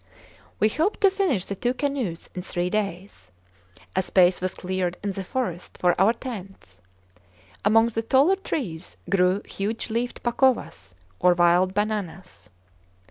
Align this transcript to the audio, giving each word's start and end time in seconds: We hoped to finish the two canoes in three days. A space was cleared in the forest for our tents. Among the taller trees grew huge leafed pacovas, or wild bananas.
We 0.59 0.67
hoped 0.67 1.01
to 1.01 1.11
finish 1.11 1.45
the 1.45 1.53
two 1.55 1.75
canoes 1.75 2.27
in 2.33 2.41
three 2.41 2.71
days. 2.71 3.31
A 3.95 4.01
space 4.01 4.41
was 4.41 4.55
cleared 4.55 4.97
in 5.03 5.11
the 5.11 5.23
forest 5.23 5.77
for 5.79 5.93
our 6.01 6.11
tents. 6.11 6.81
Among 7.63 7.89
the 7.89 8.01
taller 8.01 8.35
trees 8.35 8.97
grew 9.11 9.43
huge 9.45 9.91
leafed 9.91 10.23
pacovas, 10.23 10.95
or 11.19 11.35
wild 11.35 11.75
bananas. 11.75 12.49